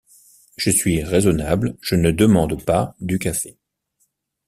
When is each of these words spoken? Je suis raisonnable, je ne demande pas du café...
Je 0.57 0.71
suis 0.71 1.03
raisonnable, 1.03 1.77
je 1.79 1.93
ne 1.93 2.09
demande 2.09 2.65
pas 2.65 2.95
du 3.01 3.19
café... 3.19 3.59